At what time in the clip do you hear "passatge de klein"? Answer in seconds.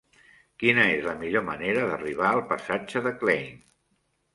2.55-3.67